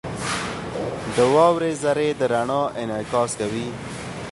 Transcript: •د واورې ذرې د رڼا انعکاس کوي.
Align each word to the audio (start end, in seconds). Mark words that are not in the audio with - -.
•د 1.15 1.17
واورې 1.33 1.71
ذرې 1.83 2.09
د 2.19 2.21
رڼا 2.33 2.61
انعکاس 2.81 3.31
کوي. 3.39 3.67